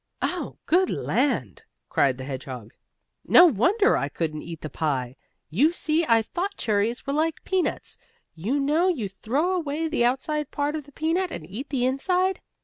"Oh, 0.23 0.57
good 0.65 0.89
land!" 0.89 1.61
cried 1.87 2.17
the 2.17 2.23
hedgehog, 2.23 2.73
"no 3.23 3.45
wonder 3.45 3.95
I 3.95 4.09
couldn't 4.09 4.41
eat 4.41 4.61
the 4.61 4.69
pie. 4.71 5.15
You 5.51 5.71
see, 5.71 6.03
I 6.09 6.23
thought 6.23 6.57
cherries 6.57 7.05
were 7.05 7.13
like 7.13 7.43
peanuts. 7.43 7.97
For 8.33 8.39
you 8.41 8.59
know 8.59 8.87
you 8.87 9.07
throw 9.07 9.51
away 9.55 9.87
the 9.87 10.03
outside 10.03 10.49
part 10.49 10.75
of 10.75 10.85
the 10.85 10.91
peanut, 10.91 11.29
and 11.31 11.45
eat 11.47 11.69
the 11.69 11.85
inside." 11.85 12.41